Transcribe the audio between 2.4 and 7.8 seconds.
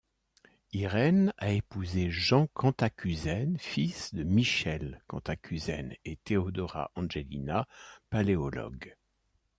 Cantacuzène, fils de Michel Cantacuzène et Theodora Angelina